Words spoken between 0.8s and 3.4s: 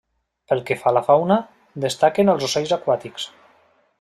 fa a la fauna, destaquen els ocells aquàtics.